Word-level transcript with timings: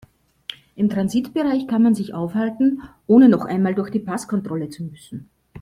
Im 0.75 0.89
Transitbereich 0.89 1.67
kann 1.67 1.83
man 1.83 1.93
sich 1.93 2.15
aufhalten, 2.15 2.81
ohne 3.05 3.29
noch 3.29 3.45
einmal 3.45 3.75
durch 3.75 3.91
die 3.91 3.99
Passkontrolle 3.99 4.67
zu 4.69 4.83
müssen. 4.85 5.29